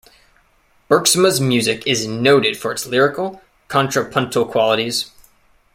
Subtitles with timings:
[0.89, 5.11] Bergsma's music is noted for its lyrical, contrapuntal qualities.